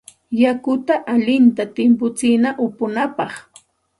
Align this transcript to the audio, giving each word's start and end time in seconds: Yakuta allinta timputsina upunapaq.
Yakuta 0.41 0.93
allinta 1.13 1.63
timputsina 1.75 2.49
upunapaq. 2.65 3.33